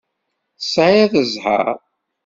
Tesɛiḍ 0.59 1.13
zzheṛ. 1.31 1.67